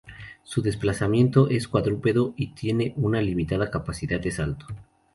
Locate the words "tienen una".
2.55-3.21